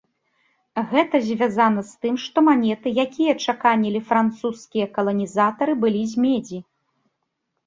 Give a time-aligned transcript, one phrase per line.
[0.93, 6.59] Гэта звязана з тым, што манеты, якія чаканілі французскія каланізатары, былі з медзі.